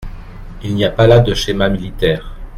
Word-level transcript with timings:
Il 0.63 0.73
n’y 0.73 0.83
a 0.83 0.89
pas 0.89 1.05
là 1.05 1.19
de 1.19 1.35
schéma 1.35 1.69
militaire. 1.69 2.35